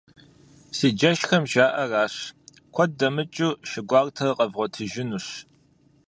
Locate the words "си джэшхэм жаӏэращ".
0.77-2.15